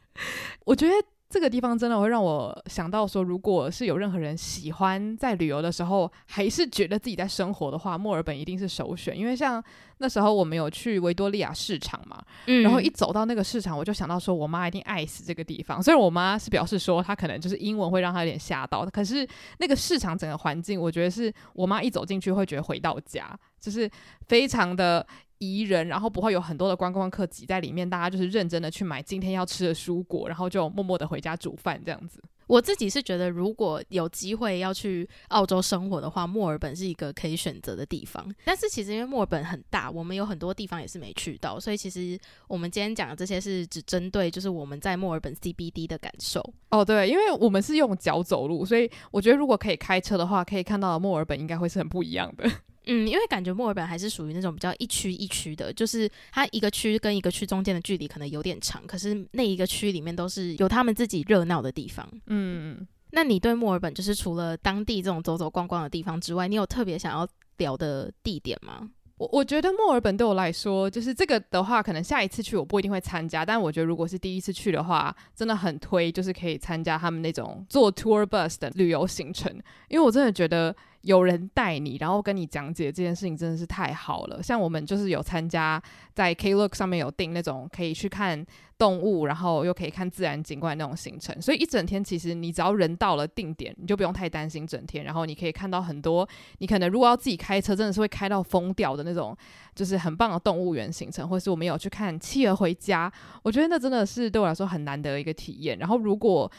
[0.64, 0.94] 我觉得。
[1.36, 9.14] 这个地方真的会让我想到说，如果是有任何人喜欢在旅游的时候，还是觉得自己在生活的话，墨尔本一定是首选。
[9.14, 9.62] 因为像
[9.98, 15.82] 那时候我们有去维多利亚市场嘛，嗯，然后一走到那个市场，我就想到说，我妈一定爱死这个地方。
[15.82, 23.90] 虽然我妈是表示说，她可能就是英文会让她有点吓到，可是那个市场整个环境，我觉得是我妈一走进去会觉得回到家，就是
[24.26, 25.06] 非常的。
[25.38, 32.22] 宜人，然后不会有很多的观光客挤在里面，大家就是认真的去买今天要吃的蔬果，然后就默默的回家煮饭这样子。
[32.46, 38.24] 我自己是觉得，如果有机会要去澳洲生活的话，墨尔本是一个可以选择的地方。
[38.44, 46.40] 但是其实因为墨尔本很大，我们有很多地方也是没去到，所以其实我们今天讲的这些是只针对就是我们在墨尔本 CBD 的感受。
[46.70, 52.48] 哦，对，因为我们是用脚走路，所以我觉得如果可以开车的话，可以看到墨尔本应该会是很不一样的。
[52.86, 62.08] 嗯，因为感觉墨尔本还是属于那种比较一区一区的，就是它一个区跟一个区中间的距离可能有点长，可是那一个区里面都是有他们自己热闹的地方。
[62.26, 68.88] 嗯，那你对墨尔本就是除了当地这种走走逛逛的地方之外，你有特别想要聊的地点吗？
[69.18, 79.50] 我我觉得墨尔本对我来说，就是这个的话，可能下一次去我不一定会参加，但我觉得如果是第一次去的话，真的很推，就是可以参加他们那种做 tour bus 的旅游行程，
[79.88, 80.76] 因为我真的觉得。
[81.06, 84.42] 有人带你，然后跟你讲解这件事情，真的是太好了。
[84.42, 85.80] 像我们就是有参加，
[86.12, 88.44] 在 Klook 上面有订那种可以去看
[88.76, 91.40] 动物，然后又可以看自然景观那种行程。
[91.40, 95.04] 所以一整天其实你只要人到了定点，你就不用太担心整天。
[95.04, 99.36] 然后你可以看到很多，你可能如果要自己开车，真的是会开到疯掉的那种，
[99.76, 103.10] 就是很棒的动物园行程，或是我们有去看企鹅回家。
[103.44, 105.78] 我觉得那真的是对我来说很难得的一个体验。
[105.78, 106.50] 然后如果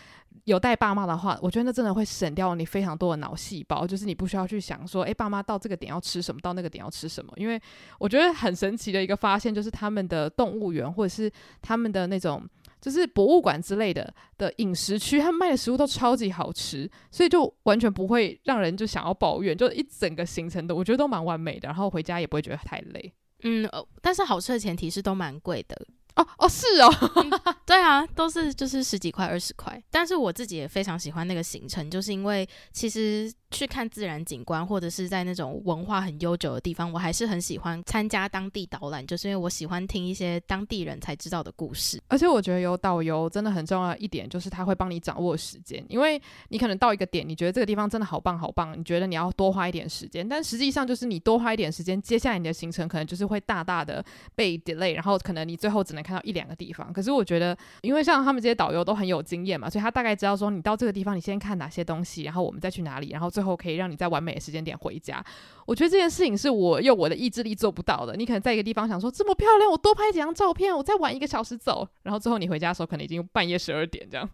[0.47, 7.33] 有带爸妈的话，我觉得那真的会省掉你非常多的脑细胞，就是你不需要去想说，诶，爸妈到这个点要吃什么，到那个点要吃什么。
[7.36, 7.62] 因为
[7.99, 11.29] 我觉得很神奇的一个发现，就是他们的动物园或者是
[11.62, 12.41] 他们的那种
[12.79, 23.13] 就是博物馆之类的的饮食区，他们卖的食物都超级好吃，所以就完全不会让人就想要抱怨，就一整个行程的我觉得都蛮完美的，然后回家也不会觉得太累。
[23.43, 23.69] 嗯，
[24.01, 25.77] 但是好吃的前提是都蛮贵的。
[26.17, 27.32] 哦哦，是哦、嗯，
[27.65, 29.82] 对啊，都是就是十几块、二十块。
[29.89, 42.01] 但是我自己也非常喜欢那个行程，就是因为其实去看自然景观，或者是在那种文化很悠久的地方，我还是很喜欢参加当地导览，就是因为我喜欢听一些当地人才知道的故事。
[42.10, 54.03] 而且我觉得有导游真的很重要一点，就是他会帮你掌握时间，因为你可能到一个点，你觉得这个地方真的好棒好棒，你觉得你要多花一点时间，但实际上就是你多花一点时间，接下来你的行程可能就是会大大的
[54.36, 56.91] 被 delay，然后可能你最后只能看到一两个地方。
[56.91, 65.23] 可是我觉得，因为像他们这些导游都很有经验嘛，所以他大概知道说你到这个地方，你先看哪些东西，然后我们再去哪里，然后最后可以让你在完美的时间点回家。
[65.67, 68.15] 我觉得这件事情是我用我的意志力做不到的。
[68.15, 74.28] 你可能在一个地方想说这么漂亮，我多拍几张照片，我再晚一个小时走，然后最后你回家的时候可能已经半夜十二点这样。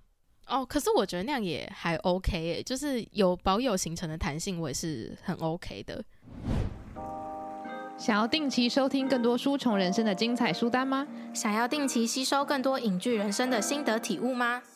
[0.48, 6.02] 哦，可是我觉得那样也还 OK 诶，就是有保有行程的弹性，我也是很 OK 的。
[7.98, 11.06] 想要定期收听更多书虫人生的精彩书单吗？
[11.34, 14.62] 想要定期吸收更多影剧人生的心得体悟吗？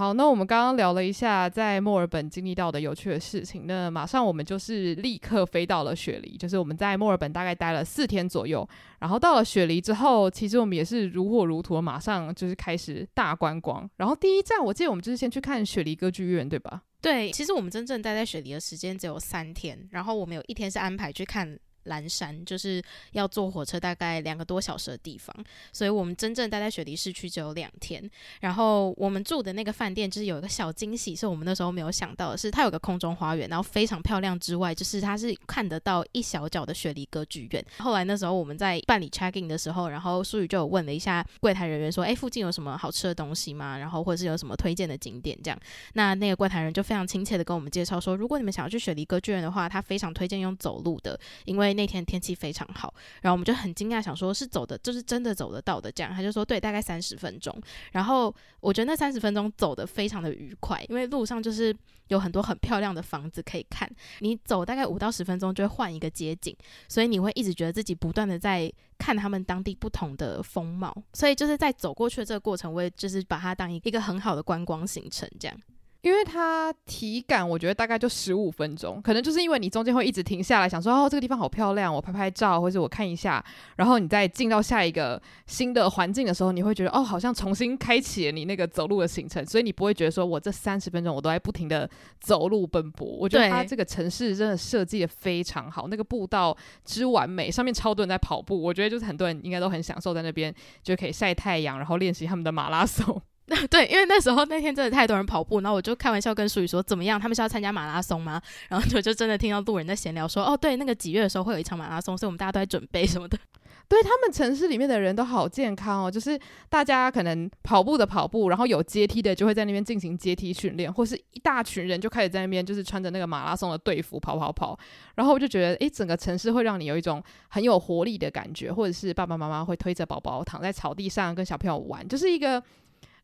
[0.00, 8.66] 好，那我们刚刚聊了一下在墨尔本经历到的有趣的事情，那马上我们就是立刻飞到了雪梨，就是我们在墨尔本大概待了四天左右，
[8.98, 13.86] 然后到了雪梨之后，其实我们也是如火如荼，马上就是开始大观光。
[13.98, 16.80] 然后第一站，我记得我们就是先去看雪梨歌剧院，对吧？
[17.02, 21.58] 对，其实我们真正待在雪梨的时间只有三天，然后我们有一天是安排去看。
[21.84, 25.34] 蓝山就是要坐火车大概两个多小时的地方，
[25.72, 28.08] 所以我们真正待在雪梨市区只有两天。
[28.40, 37.64] 然后我们住的那个饭店就是有一个小惊喜，是我们那时候没有想到的是，它有个空中花园，然后非常漂亮之外，就是它是看得到一小角的雪梨歌剧院。
[37.78, 43.78] 后来那时候我们在办理 check in 的时候，然后淑宇就有问了一下柜台人员说：“哎，附近有什么好吃的东西吗？
[43.78, 45.58] 然后或者是有什么推荐的景点？”这样，
[45.94, 55.90] 那那个柜台人就非常亲切的跟我们介绍说：“如果你们想要去雪梨歌剧院的话，他非常推荐用走路的，因为那天天气非常好，然后我们就很惊讶，想说是走的，就是真的走得到的。
[55.90, 57.54] 这样，他就说对，大概三十分钟。
[57.92, 61.74] 然后我觉得那三十分钟走得非常的愉快，因为路上就是
[62.08, 63.90] 有很多很漂亮的房子可以看。
[64.20, 66.56] 你走大概五到十分钟就会换一个街景，
[66.88, 70.94] 所以你会一直觉得自己不断的在看他们当地不同的风貌。
[71.12, 75.56] 所以就是在走过去的这个过程，我也就是把它当一个很好的观光行程这样。
[76.02, 83.44] 因为它体感，我觉得大概就十五分钟，可能就是因为你中间会一直停下来，想说哦，这个地方好漂亮，我拍拍照，或者我看一下，
[83.76, 93.06] 然后你再进到下一个新的环境的时候，你会觉得哦，好像重新开启了你那个走路的行程，所以你不会觉得说我这三十分钟我都在不停的走路奔波。
[93.06, 103.20] 我觉得它这个城市真的设计的非常好，那个步道之完美，上面超多人在跑步，我觉得就是很多人应该都很享受在那边，就可以晒太阳，然后练习他们的马拉松。
[103.68, 107.18] 对，因为那时候那天真的太多人跑步，然后我就开玩笑跟淑宇说，怎么样？
[107.18, 108.40] 他们是要参加马拉松吗？
[108.68, 113.36] 然后就就真的听到路人在闲聊说，哦，对，那个几月的时候会有一场马拉松，所以我们大家都在准备什么的。
[113.88, 124.78] 对，他们城市里面的人都好健康哦，就是大家可能跑步的跑步，然后有阶梯的就会在那边进行阶梯训练，或是一大群人就开始在那边就是穿着那个马拉松的队服跑跑跑，
[125.16, 132.62] 然后我就觉得，诶，整个城市会让你有一种很有活力的感觉，或者是爸爸妈妈会推着宝宝躺在草地上跟小朋友玩，就是一个。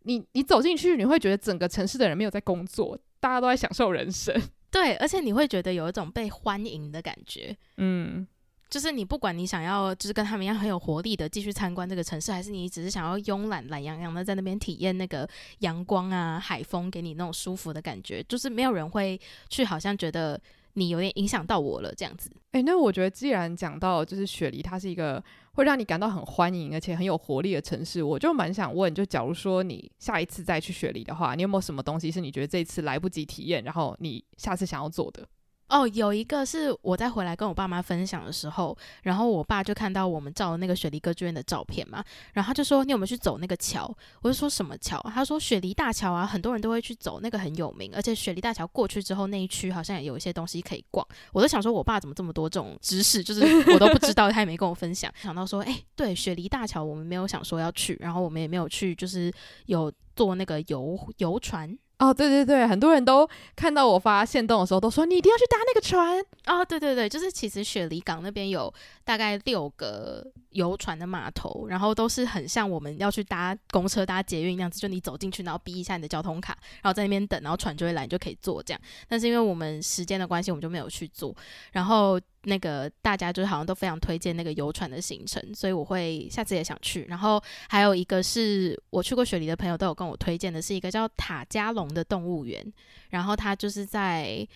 [0.06, 4.34] 你你走进去，你会觉得整个城市的人没有在工作，大家都在享受人生。
[4.70, 7.56] 对，而且你会觉得有一种被欢迎的感觉。
[7.76, 8.26] 嗯，
[8.70, 20.40] 就是你不管你想要，就是跟他们一样很有活力的继续参观这个城市，还是你只是想要慵懒懒洋洋的在那边体验那个阳光啊、海风给你那种舒服的感觉，就是没有人会去好像觉得。
[20.76, 22.30] 你有点影响到我了，这样子。
[22.52, 35.26] 诶，那我觉得既然讲到就是雪梨，它是一个会让你感到很欢迎而且很有活力的城市，我就蛮想问，就假如说你下一次再去雪梨的话，你有没有什么东西是你觉得这一次来不及体验，然后你下次想要做的？
[35.68, 45.00] 哦，有一个是我在回来跟我爸妈分享的时候，然后我爸就看到我们照的那个雪梨歌剧院的照片嘛，然后他就说：“你有没有去走那个桥？”我就说什么桥？
[45.12, 53.42] 他说：“雪梨大桥啊，很多人都会去走，那个很有名，而且雪梨大桥过去之后那一区好像也有一些东西可以逛。”我都想说，我爸怎么这么多这种知识，就是
[53.74, 55.12] 我都不知道，他也没跟我分享。
[55.20, 59.32] 想到说，哎，对，雪梨大桥我们没有想说要去，然后我们也没有去，就是
[59.66, 61.76] 有坐那个游游船。
[61.98, 66.18] 哦，对对对，很多人都看到我发现动的时候，都说你一定要去搭那个船。
[66.44, 78.80] 哦，对对对，就是其实雪梨港那边有大概六个游船的码头，然后都是很像我们要去搭公车、搭捷运那样子，就你走进去，然后逼一下你的交通卡，然后在那边等，然后船就会来，你就可以坐这样。
[79.08, 81.34] 但是因为我们时间的关系，我们就没有去坐。
[81.72, 87.04] 然后那个大家就是好像都非常推荐那个游船的行程，所以我会下次也想去。
[87.08, 92.64] 然后还有一个是我去过雪梨的朋友都有跟我推荐的，是一个叫塔加龙的动物园，
[93.10, 94.46] 然后它就是在。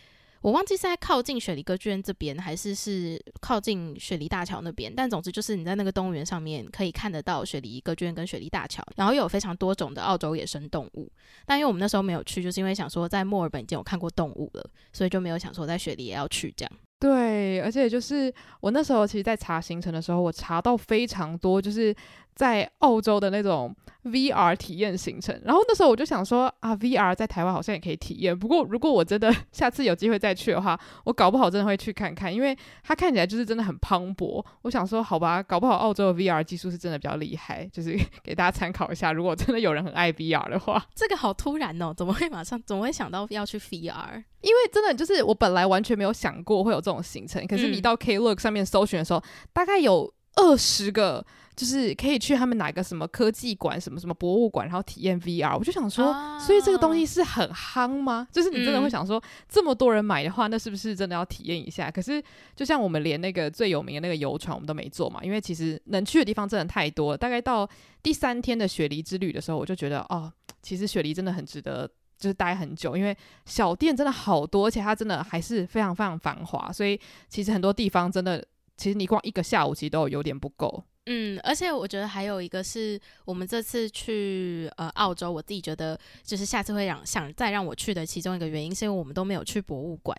[0.42, 4.90] 我忘记是在靠近雪梨歌剧院这边，还是是靠近雪梨大桥那边。
[4.96, 11.12] 但总之就是你在那个动物园上面可以看得到雪梨歌剧院跟雪梨大桥，然后又有非常多种的澳洲野生动物。
[11.44, 16.72] 但因为我们那时候没有去，就是因为想说在墨尔本已经有看过动物了，所以就没有想说在雪梨也要去这样。
[17.00, 21.92] 对，而且就是我那时候其实，在查行程的时候，我查到非常多，就是。
[22.40, 28.36] 在澳洲的那种 VR 体验行程，然后那时候我就想说啊，VR 在台湾好像也可以体验。
[28.36, 34.42] 不过如果我真的下次有机会再去的话，我搞不好真的会去看看，因为它看起来就是真的很磅礴。
[34.62, 39.12] 我想说，好吧，搞不好澳洲的 VR 技术是真的比较厉害，就是给大家参考一下。
[39.12, 44.24] 如果真的有人很爱 VR 的话，这个好突然哦，怎么会马上怎么会想到要去 VR？
[44.40, 51.26] 因为真的就是我本来完全没有想过会有这种行程，可是你到 Klook 上面搜寻的时候，嗯、大概有二十个。
[51.60, 55.58] 就是可以去他们哪个什么科技馆、什么什么博物馆，然后体验 VR。
[55.58, 58.26] 我就想说，啊、所以这个东西是很夯吗？
[58.32, 61.90] 就是你真的会想说，嗯、这么多人买的话，那是不是真的要体验一下？
[61.90, 62.22] 可是，
[62.56, 67.18] 就像我们连那个最有名的那个游船，我们都没坐嘛，因为其实能去的地方真的太多了。
[67.18, 67.68] 大概到
[68.02, 76.72] 第三天的雪梨之旅的时候，我就觉得，哦，其实雪梨真的很值得，就是待很久，因为小店真的好多，而且它真的还是非常非常繁华。
[76.72, 78.42] 所以，其实很多地方真的，
[78.78, 80.82] 其实你逛一个下午，其实都有点不够。
[81.12, 90.16] 嗯，而且我觉得还有一个是我们这次去呃澳洲，我自己觉得就是下次会让想再让我去的其中一个原因，是因为我们都没有去博物馆。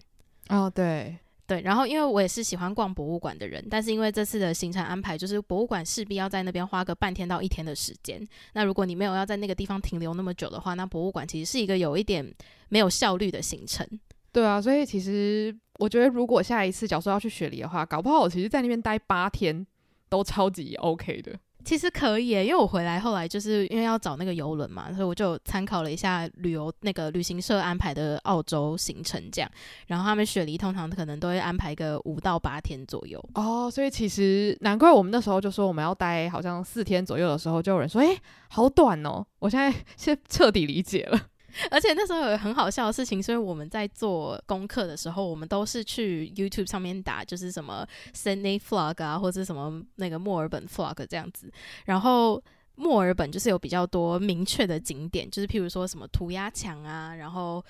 [0.50, 12.30] 哦，对对，然后因为我也是喜欢逛博物馆的人，但是因为这次的行程安排就是博物馆势必要在那边花个半天到一天的时间，那如果你没有要在那个地方停留那么久的话，那博物馆其实是一个有一点
[12.68, 13.88] 没有效率的行程。
[14.34, 19.66] 对啊，所以其实我觉得如果下一次假如说要去雪梨的话，搞不好我其实在那边待八天。
[20.12, 21.32] 都超级 OK 的，
[21.64, 29.50] 其实可以耶，因为我回来后来就是因为要找那个游轮嘛，所以我就参考了一下旅游那个旅行社安排的澳洲行程，这样，
[29.88, 33.24] 然后他们雪梨通常可能都会安排个五到八天左右。
[33.36, 38.18] 哦，所以其实难怪我们那时候就说我们要待好像四天左右的时候，就有人说，哎，
[38.50, 41.18] 好短哦，我现在先彻底理解了。
[41.72, 51.52] 而且那时候有很好笑的事情，所以我们在做功课的时候，我们都是去 YouTube 上面打，就是什么 Sydney Flog 啊，或者什么那个墨尔本 Flog 这样子。
[51.86, 52.42] 然后
[52.76, 57.64] 墨尔本就是有比较多明确的景点，就是譬如说什么涂鸦墙啊，然后。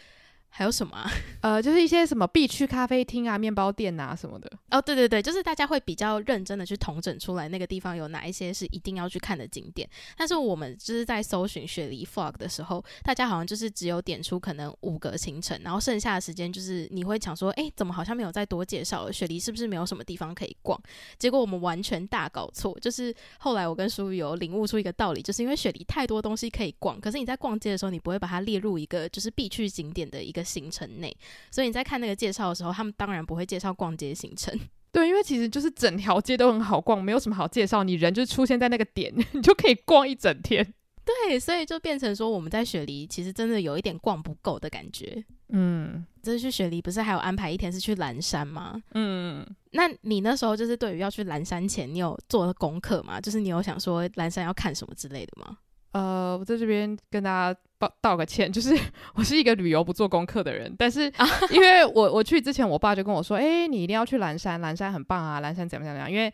[0.53, 1.09] 还有什么啊？
[1.39, 4.51] 呃，就是一些什么必去咖啡厅啊、面包店啊什么的。
[4.69, 9.89] 哦，对对对，就是大家会比较认真的去统整出来那个地方有哪一些是一定要去看的景点。
[10.17, 19.13] 但是我们就是在搜寻雪梨 Vlog 的时候，大家好像就是只有点出可能五个行程，然后剩下的时间就是你会想说，哎，怎么好像没有再多介绍了？
[19.13, 20.79] 雪梨是不是没有什么地方可以逛？
[21.17, 22.77] 结果我们完全大搞错。
[22.81, 30.40] 就是后来我跟舒宇有领悟出一个道理，就是因为雪梨太多东西可以逛，可是你在逛街的时候，你不会把它列入一个就是必去景点的一个。
[30.43, 31.15] 行程内，
[31.49, 34.57] 所以你在看那个介绍的时候，他们当然不会介绍逛街行程。
[34.91, 37.83] 对，因为其实就是整条街都很好逛，没有什么好介绍。
[37.83, 40.73] 你人就出现在那个点， 你就可以逛一整天。
[41.03, 45.23] 对，所以就变成说，我们在雪梨其实真的有一点逛不够的感觉。
[45.49, 48.81] 嗯，这次去雪梨不是还有安排一天是去蓝山吗？
[48.93, 53.19] 嗯，那你那时候就是对于要去蓝山前，你有做了功课吗？
[53.19, 55.57] 就是你有想说蓝山要看什么之类的吗？
[55.93, 58.77] 呃，我在这边跟大家报道个歉，就是
[59.15, 61.11] 我是一个旅游不做功课的人，但是
[61.49, 66.11] 因为我我去之前，我爸就跟我说，哎、欸，你一定要去蓝山，蓝山很棒啊，蓝山怎么怎么样？
[66.11, 66.31] 因为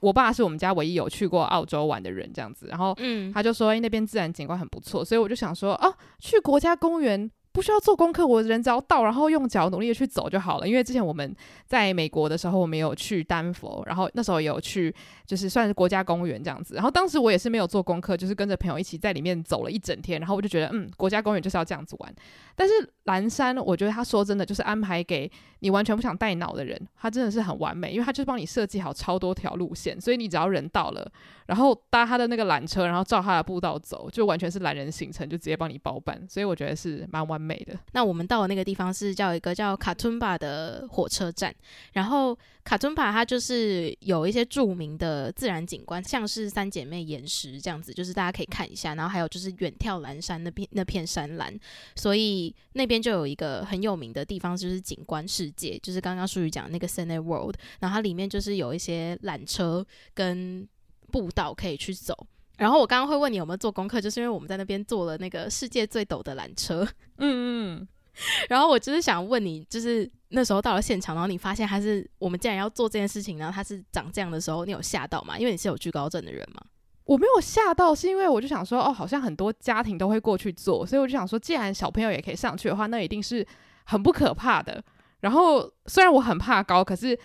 [0.00, 7.28] 我爸是我们家唯一有去过澳洲玩的人，这样子，然后嗯，他就说，哎、欸，那边自然景观很不错，所以我就想说，哦、啊，去国家公园。
[7.56, 10.68] 不需要做功课，我人只要到，然后用脚努力的去走就好了。
[10.68, 16.74] 因为之前我们在美国的时候，我们有去丹佛，然后那时候也有去，就是算是国家公园这样子。
[16.74, 20.20] 然后当时我也是没有做功课，就是跟着朋友一起在里面走了一整天。
[20.20, 22.14] 然后我就觉得，嗯，国家公园就是要这样子玩。
[22.54, 31.10] 但是蓝山，我觉得他说真的就是安排给你完全不想带脑的人，他真的是很完美，因为他就是帮你设计好超多条路线，所以你只要人到了，
[31.46, 36.22] 然后搭他的那个缆车，然后照他的步道走，就完全是懒人行程，就直接帮你包办。
[36.28, 37.45] 所以我觉得是蛮完美。
[37.46, 37.78] 美的。
[37.92, 41.54] 那我们到的那个地方是叫一个叫卡吞巴的火车站，
[41.92, 48.94] 然后卡吞巴它就是有一些著名的自然景观，像是三姐妹岩石这样子，就是大家可以看一下。
[48.96, 51.56] 然后还有就是远眺蓝山那片那片山岚，
[51.94, 60.68] 所以那边就有一个很有名的地方，就是景观世界，就是刚刚淑宇讲那个 Sydney World，然后它里面就是有一些缆车跟
[61.12, 62.26] 步道可以去走。
[62.56, 66.86] 然后我刚刚会问你有没有做功课，就是因为我们在那边坐了那个世界最陡的缆车。
[67.18, 67.88] 嗯 嗯，
[68.48, 75.38] 然后我就是想问你，就是那时候到了现场，然后你发现他是我们竟然要做这件事情，然后他是长这样的时候，你有吓到吗？
[75.38, 76.62] 因为你是有惧高症的人吗？
[77.04, 83.46] 我没有吓到，是因为我就想说，哦，好像很多家庭都会过去做，所以我就想说，既然小朋友也可以上去的话，那一定是
[83.84, 84.82] 很不可怕的。
[85.20, 87.16] 然后虽然我很怕高，可是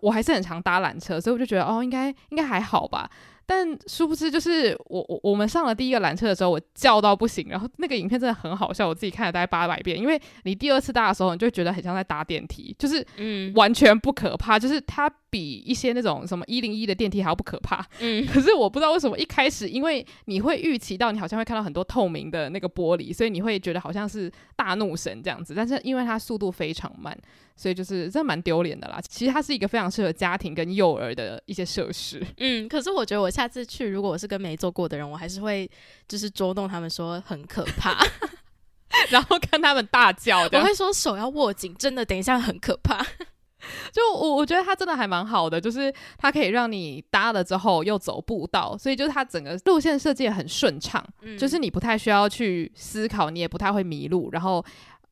[0.00, 3.10] 我还是很常搭缆车，所以我就觉得，哦，应该应该还好吧。
[3.46, 7.46] 但殊不知，就是我我我们上了第一个缆车的时候，我叫到不行。
[7.48, 9.96] 然后那个影片真的很好笑，我自己看了大概八百遍。
[9.96, 17.86] 因为你第二次搭的时候，你就觉得很像在搭电梯，就是嗯，完全不可怕，就是它比一些那种什么一零一的电梯还要不可怕。
[18.00, 25.52] 嗯， 可是我不知道为什么一开始，因为你会预期到你好像会看到很多透明的那个玻璃，所以你会觉得好像是大怒神这样子。
[25.54, 27.14] 但是因为它速度非常慢。
[27.58, 29.00] 所以就是真的蛮丢脸的啦。
[29.08, 32.22] 其实它是一个非常适合家庭跟幼儿的一些设施。
[32.36, 35.66] 嗯，可是我觉得我下次去，如果我是跟没做过的人，我还是会
[36.06, 37.96] 就是捉弄他们说很可怕，
[39.08, 40.42] 然后看他们大叫。
[40.52, 43.02] 我会说手要握紧，真的等一下很可怕。
[43.92, 54.64] 就我我觉得它真的还蛮好的，就是它可以让你搭了之后又走步道，所以就是它整个路线设计很顺畅，嗯，就是你不太需要去思考，你也不太会迷路，然后。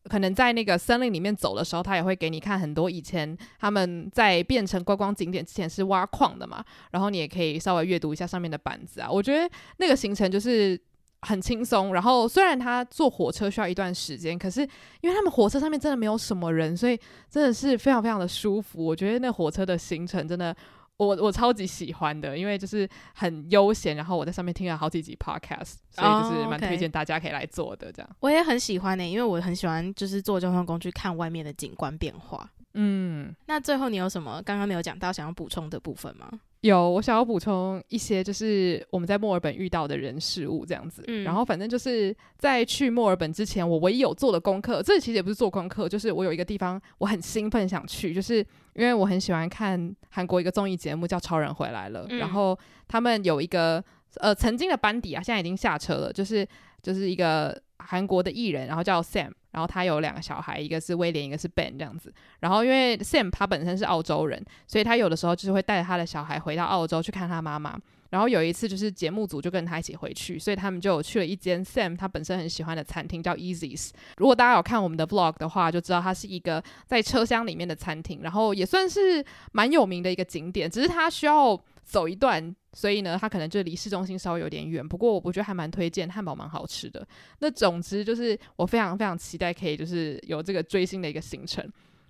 [0.07, 9.11] 可能在那个森林里面走的时候，他也会给你看很多以前他们在变成观光景点之前是挖矿的嘛，然后你也可以稍微阅读一下上面的板子啊。
[9.11, 10.79] 我觉得那个行程就是
[11.25, 14.61] 很轻松，然后虽然他坐火车需要一段时间，可是
[15.01, 16.99] 因为他们火车上面真的没有什么人，所以
[17.29, 18.85] 真的是非常非常的舒服。
[18.85, 20.55] 我觉得那火车的行程真的。
[20.97, 28.09] 我 我超级喜欢的，因为就是很悠闲，然后我在上面听了好几集 podcast，所以就是蛮推荐大家可以来做的这样。
[28.09, 28.19] Oh, okay.
[28.21, 32.49] 我也很喜欢呢、欸，因为我很喜欢就是坐交通工具看外面的景观变化。
[32.75, 36.31] 嗯，那最后你有什么刚刚没有讲到想要补充的部分吗？
[36.69, 41.05] 有，我想要补充一些，就是我们在墨尔本遇到的人事物这样子。
[41.09, 48.39] 嗯，然后反正就是在去墨尔本之前，我唯一有做的功课，这其实也不是做功课，就是我有一个地方我很兴奋想去，就是
[48.75, 52.59] 因为我很喜欢看韩国一个综艺节目叫《超人回来了》，嗯，然后
[52.89, 53.85] 他们有一个
[54.21, 56.49] 呃曾经的班底啊，现在已经下车了，就是
[56.83, 59.33] 就是一个韩国的艺人，然后叫 Sam。
[59.55, 62.13] 然后他有两个小孩，一个是威廉，一个是 Ben 这样子。
[62.41, 67.79] 然后因为 Sam 他本身是澳洲人，所以他有的时候就是会带着他的小孩回到澳洲去看他妈妈。
[68.11, 73.91] 然后有一次就是节目组就跟他一起回去，所以他们就去了一间 Sam 他本身很喜欢的餐厅，叫 Easy's。
[74.19, 82.55] 如果大家有看我们的 Vlog 的话，就知道它是一个在车厢里面的餐厅，然后也算是蛮有名的一个景点，只是它需要走一段。
[82.77, 87.07] 所以呢，它可能就离市中心稍微有点远，不过我觉得还蛮推荐，汉堡蛮好吃的。
[87.39, 91.65] 那总之就是我非常非常期待可以就是有这个追星的一个行程。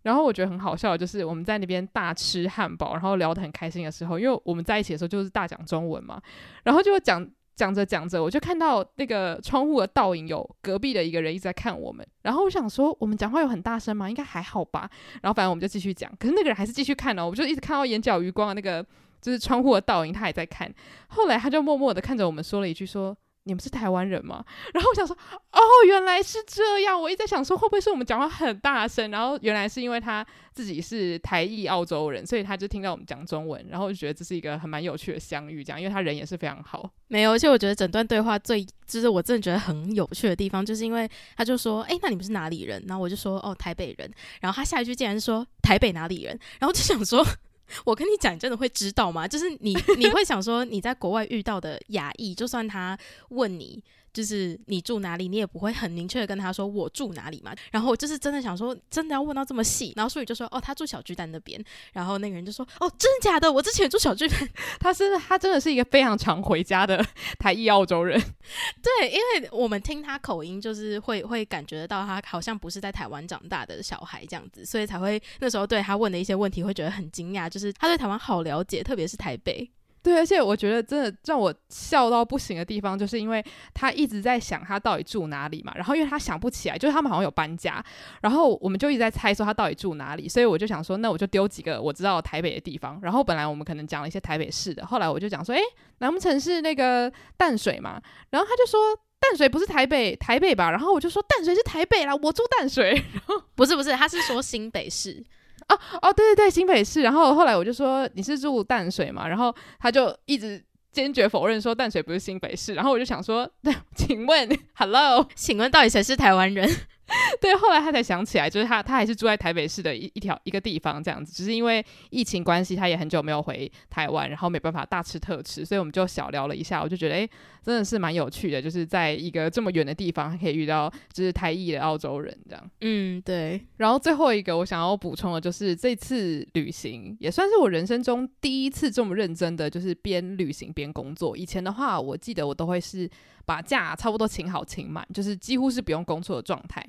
[0.04, 6.18] 然后我觉得很好笑就是我们在那边大吃汉堡，然后聊得很开心的时候，因为我们在一起的时候就是大讲中文嘛，
[6.62, 14.08] 然后就讲讲着讲着，我就看到那个窗户的倒影有隔壁的一个人一直在看我们，然后我想说我们讲话有很大声吗？
[14.08, 14.88] 应该还好吧。
[15.20, 18.82] 然后反正我们就继续讲，可是那个人还是继续看哦，我就一直看到眼角余光的那个。
[19.24, 20.70] 就是窗户的倒影，他也在看。
[21.08, 24.44] 后来他就默默的看着我们，说了一句：“说你们是台湾人吗？”
[24.74, 25.16] 然后我想说
[25.52, 29.10] ：“哦，原来是这样。”我一直在想说，会不会是我们讲话很大声？
[29.10, 35.64] 然后原来是因为他自己是台裔澳洲人，所以他就听到我们讲中文，然后就觉得这是一个很蛮有趣的相遇。
[35.64, 36.90] 这样，因为他人也是非常好。
[37.08, 44.12] 没有，而且我觉得整段对话最就是我真的觉得很有趣的地方，就是因为他就说：“哎，那你们是哪里人？”然后我就说：“哦，台北人。”
[44.42, 47.24] 然后他下一句竟然说：“台北哪里人？”然后就想说。
[47.84, 49.26] 我跟你讲，真的会知道吗？
[49.26, 52.98] 就是你，你会想说你在国外遇到的亚裔，就算他
[53.30, 53.82] 问你，
[54.14, 57.52] 就是你住哪里，你也不会很明确的跟他说我住哪里嘛。
[57.72, 59.92] 然后我就是真的想说，真的要问到这么细。
[59.96, 61.62] 然后淑宇就说，哦，他住小巨蛋那边。
[61.92, 63.52] 然后那个人就说，哦，真的假的？
[63.52, 64.48] 我之前住小巨蛋。
[64.78, 67.04] 他是他真的是一个非常常回家的
[67.38, 68.18] 台裔澳洲人。
[68.80, 79.68] 对，因为我们听他口音，就是会会感觉得到他好像不是在台湾长大的小孩这样子，所以才会那时候对他问的一些问题会觉得很惊讶，就是他对台湾好了解，特别是台北。
[80.04, 83.42] 对，而且我觉得真的让我笑到不行的地方，就是因为
[83.72, 87.82] 他一直在想他到底住哪里嘛，然后因为他想不起来，就是他们好像有搬家，
[88.20, 93.00] 然后我们就一直在猜说他到底住哪里，所以我就想说，那我就丢几个我知道台北的地方。
[93.02, 95.62] 然后本来我们可能讲了一些台北市的，后来我就讲说，诶，
[96.00, 97.98] 难不成是那个淡水嘛？
[98.28, 98.78] 然后他就说
[99.18, 100.70] 淡水不是台北，台北吧？
[100.70, 102.90] 然后我就说淡水是台北啦，我住淡水。
[103.14, 105.24] 然后不是不是，他是说新北市。
[105.66, 107.02] 啊哦，对对对，新北市。
[107.02, 110.62] 然后后来我就说你是住淡水嘛，然后他就一直
[110.92, 112.74] 坚决否认说淡水不是新北市。
[112.74, 116.68] 然后我就想说，对， 请问， Hello，请问到底谁是台湾人？
[117.40, 127.28] 对，后来他才想起来，就是他他还是住在台北市的一一条一个地方这样子，只是因为疫情关系，他也很久没有回台湾，然后没办法大吃特吃，所以我们就小聊了一下，我就觉得哎，
[127.62, 132.70] 真的是蛮有趣的，就是在一个这么远的地方还可以遇到就是台裔的澳洲人这样。
[132.80, 133.60] 嗯，对。
[133.76, 141.36] 然后最后一个我想要补充的就是这次旅行也算是我人生中第一次这么认真的，就是边旅行边工作。
[141.36, 143.08] 以前的话，我记得我都会是
[143.44, 146.84] 把假差不多请好请满，就是几乎是不用工作的状态。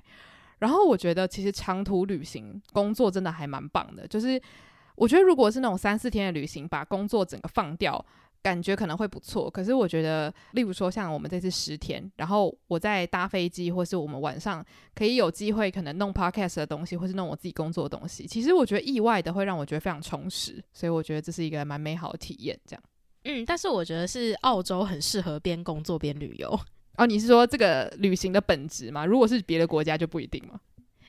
[0.59, 4.07] 然后我觉得，其实长途旅行工作真的还蛮棒的。
[4.07, 4.41] 就是
[4.95, 8.03] 我觉得，如果是那种三四天的旅行，把工作整个放掉，
[8.41, 9.49] 感觉可能会不错。
[9.49, 20.63] 可是我觉得，例如说像我们这次十天，然后我在搭飞机，或是我们晚上可以有机会可能弄 podcast 的东西，或是弄我自己工作的东西，其实我觉得意外的会让我觉得非常充实。
[20.71, 22.57] 所以我觉得这是一个蛮美好的体验。
[22.65, 22.83] 这样，
[23.25, 26.59] 嗯，但是我觉得是澳洲很适合边工作边旅游。
[26.97, 29.05] 哦，你是说这个旅行的本质吗？
[29.05, 30.59] 如果是别的国家就不一定吗？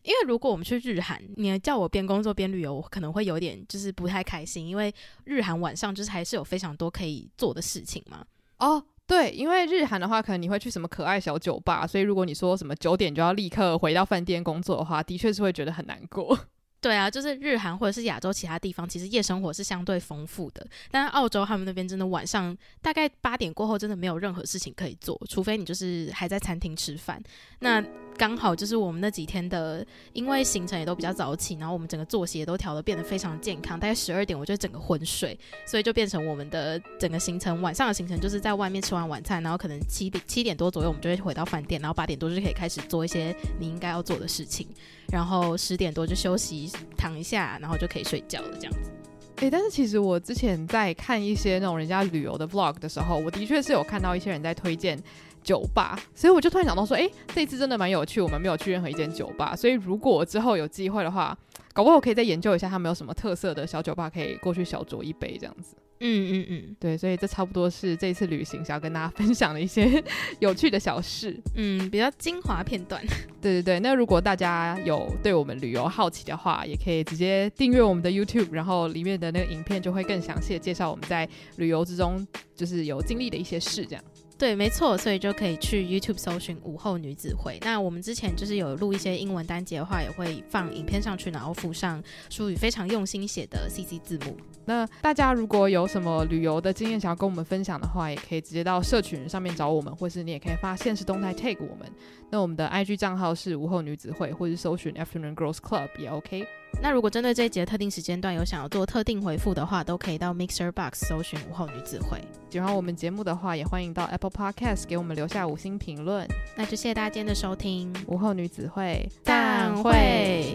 [0.03, 4.93] 因为如果我们去日韩，你叫我边工作边旅游，我可能会有点就是不太开心，因为
[5.25, 8.25] 日韩晚上就是还是有非常多可以做的事情嘛。
[8.59, 16.39] 哦，对，因为日韩的话，可能你会去什么可爱小酒吧，所以如果你说什么九点就要立刻回到饭店工作的话，的确是会觉得很难过。
[16.81, 20.65] 对啊，就是日韩或者是亚洲其他地方，其实夜生活是相对丰富的。
[20.91, 27.21] 但是澳洲他们那边真的晚上大概八点过后，真的没有任何事情可以做，除非你就是还在餐厅吃饭。
[27.59, 27.83] 那
[28.17, 33.81] 刚好就是我们那几天的，因为行程也都比较早起，然后我们整个作息也都调得变得非常健康。
[33.81, 44.69] 大概十二点我就整个昏睡，所以就变成我们的整个行程，晚上的行程就是在外面吃完晚餐，然后可能七点七点多左右我们就会回到饭店，然后八点多就可以开始做一些你应该要做的事情，
[45.11, 48.91] 然后十点多就休息躺一下，然后就可以睡觉了这样子。
[49.37, 54.99] 诶、但是其实我之前在看一些那种人家旅游的 vlog 的时候，我的确是有看到一些人在推荐。
[55.47, 61.39] 酒吧，所以我就突然想到说，诶，这次真的蛮有趣，我们没有去任何一间酒吧，所以如果之后有机会的话，
[61.73, 65.77] 搞不好我可以再研究一下他们有什么特色的小酒吧，可以过去小酌一杯这样子。
[66.01, 70.03] 嗯嗯嗯，对，所以这差不多是这一次旅行想要跟大家 分享的一些
[70.41, 73.03] 有趣的小事，嗯，比较精华片段。
[73.41, 84.05] 对对对，那如果大家有对我们旅游好奇的话，也可以直接订阅我们的 YouTube，然后里面的那个影片就会更详细的介绍我们在旅游之中就是有经历的一些事，这样。
[84.39, 87.59] 对，没错，所以就可以去 YouTube 搜寻午后女子会。
[87.63, 94.37] 那我们之前就是有录一些英文单节的话，也会放影片上去，然后附上书宇非常用心写的 CC 字幕。
[94.67, 101.91] 那大家如果有什么旅游的经验想要跟我们分享的话，也可以直接到社群上面找我们，或是你也可以发现实动态 tag 我们。
[102.29, 106.47] 那我们的 IG 账号是午后女子会，或是搜寻 Afternoon Girls Club 也 OK。
[106.81, 112.21] 那如果针对这一节特定时间段有想要做特定回复的话，都可以到 Mixer Box 搜寻午后女子会。
[112.49, 116.27] 喜欢我们节目的话，也欢迎到 Apple Podcast 给我们留下五星评论。
[116.55, 120.55] 那就谢谢大家今天的收听，午后女子会，散会。